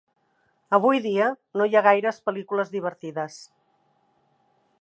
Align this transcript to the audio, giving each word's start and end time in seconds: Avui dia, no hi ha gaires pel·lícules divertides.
Avui 0.77 1.01
dia, 1.03 1.27
no 1.61 1.69
hi 1.69 1.77
ha 1.79 1.83
gaires 1.89 2.19
pel·lícules 2.31 2.75
divertides. 2.77 3.39